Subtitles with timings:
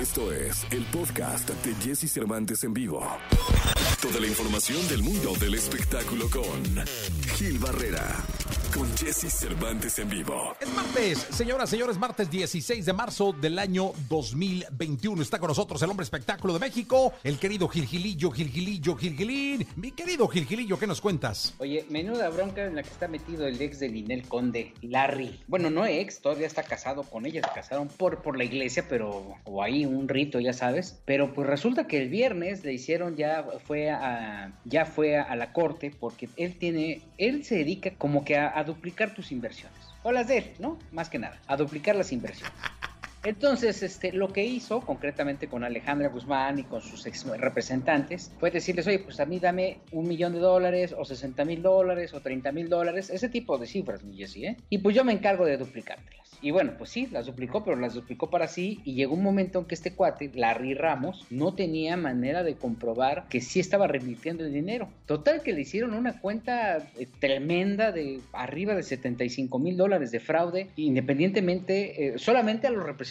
[0.00, 3.06] Esto es el podcast de Jesse Cervantes en vivo.
[4.00, 6.86] Toda la información del mundo del espectáculo con
[7.36, 8.16] Gil Barrera,
[8.74, 10.56] con Jesse Cervantes en vivo.
[10.58, 15.20] Es martes, señoras, señores, martes 16 de marzo del año 2021.
[15.20, 19.66] Está con nosotros el hombre espectáculo de México, el querido Gilgilillo, Gilgilillo, Gilgilín.
[19.76, 21.54] Mi querido Gilgilillo, ¿qué nos cuentas?
[21.58, 25.40] Oye, menuda bronca en la que está metido el ex de Ninel Conde, Larry.
[25.46, 29.36] Bueno, no ex, todavía está casado con ella, se casaron por, por la iglesia, pero,
[29.44, 31.02] o ahí un rito, ya sabes.
[31.04, 35.52] Pero pues resulta que el viernes le hicieron ya, fue a, ya fue a, la
[35.52, 39.78] corte, porque él tiene, él se dedica como que a, a duplicar tus inversiones.
[40.02, 40.78] O las de él, ¿no?
[40.92, 42.54] Más que nada, a duplicar las inversiones.
[43.22, 48.50] Entonces, este, lo que hizo concretamente con Alejandra Guzmán y con sus ex representantes fue
[48.50, 52.20] decirles, oye, pues a mí dame un millón de dólares o 60 mil dólares o
[52.20, 54.56] 30 mil dólares, ese tipo de cifras, mi Jessy, ¿eh?
[54.70, 56.20] Y pues yo me encargo de duplicártelas.
[56.42, 59.58] Y bueno, pues sí, las duplicó, pero las duplicó para sí y llegó un momento
[59.58, 64.44] en que este cuate, Larry Ramos, no tenía manera de comprobar que sí estaba revirtiendo
[64.44, 64.88] el dinero.
[65.04, 70.20] Total que le hicieron una cuenta eh, tremenda de arriba de 75 mil dólares de
[70.20, 73.09] fraude, independientemente, eh, solamente a los representantes.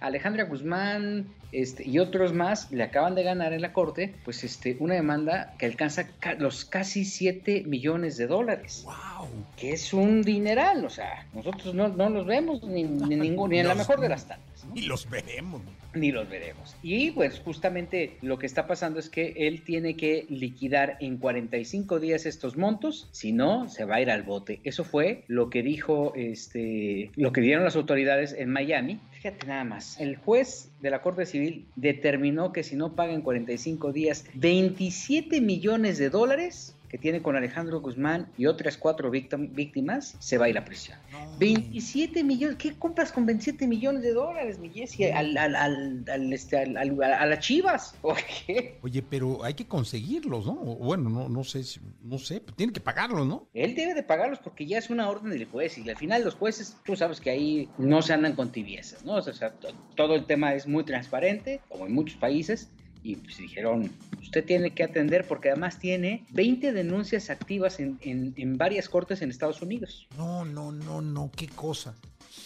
[0.00, 4.76] Alejandra Guzmán este, y otros más le acaban de ganar en la corte, pues este,
[4.80, 8.84] una demanda que alcanza ca los casi 7 millones de dólares.
[8.84, 9.28] ¡Wow!
[9.56, 13.58] Que es un dineral, o sea, nosotros no, no los vemos ni, ni, ningún, ni
[13.58, 14.53] en la mejor de las tantas.
[14.68, 14.74] ¿no?
[14.74, 15.62] Ni los veremos.
[15.94, 16.76] Ni los veremos.
[16.82, 22.00] Y pues justamente lo que está pasando es que él tiene que liquidar en 45
[22.00, 24.60] días estos montos, si no, se va a ir al bote.
[24.64, 29.00] Eso fue lo que dijo, este, lo que dieron las autoridades en Miami.
[29.12, 33.22] Fíjate nada más, el juez de la Corte Civil determinó que si no paga en
[33.22, 40.14] 45 días 27 millones de dólares, que tiene con Alejandro Guzmán y otras cuatro víctimas,
[40.20, 40.96] se va a ir a prisión.
[41.10, 45.06] No, 27 millones, ¿qué compras con 27 millones de dólares, mi Jessy?
[45.06, 48.14] Al, al, al, al, este, al, al, a las chivas, ¿o
[48.46, 48.78] qué?
[48.82, 50.54] Oye, pero hay que conseguirlos, ¿no?
[50.54, 51.64] Bueno, no, no sé,
[52.00, 53.48] no sé, tienen que pagarlos, ¿no?
[53.54, 56.36] Él debe de pagarlos porque ya es una orden del juez y al final los
[56.36, 59.14] jueces, tú sabes que ahí no se andan con tibiezas, ¿no?
[59.16, 59.52] O sea,
[59.96, 62.70] todo el tema es muy transparente, como en muchos países,
[63.04, 68.32] y pues dijeron, usted tiene que atender porque además tiene 20 denuncias activas en, en,
[68.36, 70.08] en, varias cortes en Estados Unidos.
[70.16, 71.94] No, no, no, no, qué cosa.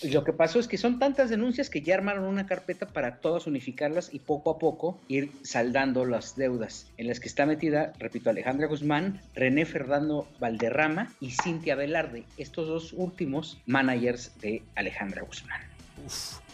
[0.02, 3.46] Lo que pasó es que son tantas denuncias que ya armaron una carpeta para todas
[3.46, 8.28] unificarlas y poco a poco ir saldando las deudas en las que está metida, repito,
[8.28, 15.62] Alejandra Guzmán, René Fernando Valderrama y Cintia Velarde, estos dos últimos managers de Alejandra Guzmán.
[16.04, 16.47] Uf.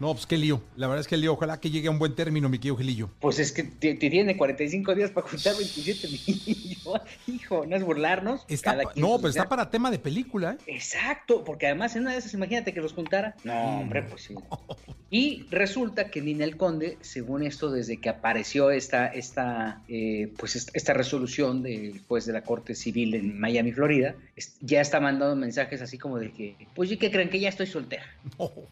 [0.00, 0.62] No, pues qué lío.
[0.76, 2.76] La verdad es que el lío, ojalá que llegue a un buen término, mi querido
[2.76, 3.10] Gilillo.
[3.20, 7.02] Pues es que te, te tiene 45 días para juntar 27 millones.
[7.26, 8.44] Hijo, no es burlarnos.
[8.48, 10.52] Está no, pero está para tema de película.
[10.52, 10.74] ¿eh?
[10.74, 13.36] Exacto, porque además en una de esas, imagínate que los juntara.
[13.44, 14.34] No, hombre, pues sí.
[15.14, 20.72] Y resulta que Ninel Conde, según esto, desde que apareció esta, esta, eh, pues esta,
[20.72, 24.14] esta resolución del juez de la Corte Civil en Miami, Florida,
[24.62, 27.66] ya está mandando mensajes así como de que, pues sí que creen que ya estoy
[27.66, 28.06] soltera.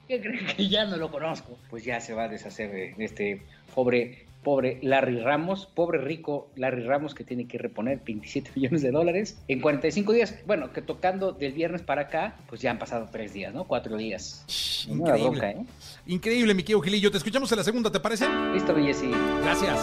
[0.08, 1.58] ¿Qué creen que ya no lo conozco?
[1.68, 3.42] Pues ya se va a deshacer de este
[3.74, 8.90] pobre pobre Larry Ramos, pobre rico Larry Ramos que tiene que reponer 27 millones de
[8.90, 10.34] dólares en 45 días.
[10.46, 13.64] Bueno, que tocando del viernes para acá, pues ya han pasado tres días, ¿no?
[13.64, 14.44] Cuatro días.
[14.88, 15.30] Increíble.
[15.30, 15.64] Bronca, ¿eh?
[16.06, 17.10] Increíble, mi querido Gilillo.
[17.10, 18.26] Te escuchamos en la segunda, ¿te parece?
[18.52, 19.10] Listo, Jessy.
[19.42, 19.78] Gracias.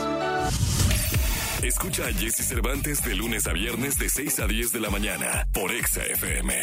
[1.63, 5.47] Escucha a Jesse Cervantes de lunes a viernes de 6 a 10 de la mañana
[5.53, 6.53] por Exa FM.